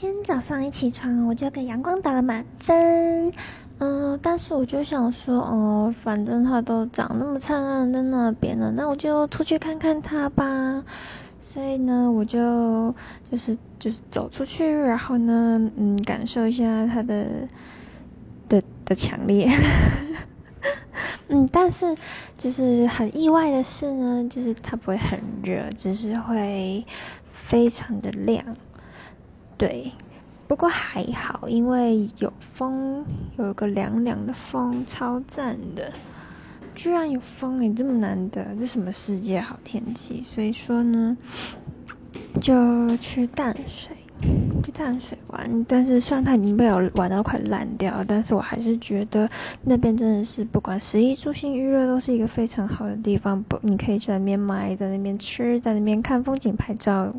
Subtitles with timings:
[0.00, 3.32] 今天早上一起床，我就给阳光打了满分。
[3.78, 10.84] 嗯，但是我就想说，哦，反正它都长那么灿烂在那边了，那我就出去看看它吧。
[11.40, 12.94] 所以呢，我就
[13.28, 17.26] 就是就是走出去，然后呢，嗯，感受一下它的
[18.48, 19.50] 的的强烈。
[21.26, 21.96] 嗯，但是
[22.36, 26.86] 就是很意外的是呢，就是它不会很热，只是会
[27.48, 28.44] 非常的亮。
[29.58, 29.90] 对，
[30.46, 33.04] 不过还好，因为有风，
[33.36, 35.92] 有个凉凉的风，超赞的。
[36.76, 40.22] 居然有风诶，这么难得，这什么世界好天气？
[40.24, 41.16] 所以说呢，
[42.40, 43.96] 就去淡水，
[44.62, 45.64] 去淡水玩。
[45.66, 49.28] 但是虽然它已经被我玩到快烂掉，但是我还是觉得
[49.64, 53.42] 那边真的是不管十一住行娱乐都是一个非常好的地方。
[53.42, 57.12] 不，你可以在那边买，在那边吃，在那边看风景、拍照。